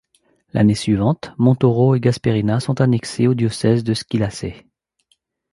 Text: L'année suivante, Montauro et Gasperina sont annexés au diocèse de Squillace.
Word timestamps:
L'année 0.53 0.73
suivante, 0.73 1.31
Montauro 1.37 1.93
et 1.93 1.99
Gasperina 1.99 2.59
sont 2.59 2.81
annexés 2.81 3.27
au 3.27 3.35
diocèse 3.35 3.83
de 3.83 3.93
Squillace. 3.93 4.45